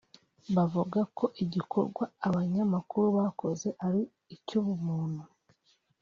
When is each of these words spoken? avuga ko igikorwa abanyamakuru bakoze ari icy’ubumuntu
avuga 0.63 0.99
ko 1.17 1.25
igikorwa 1.43 2.03
abanyamakuru 2.27 3.07
bakoze 3.19 3.67
ari 3.85 4.01
icy’ubumuntu 4.35 5.23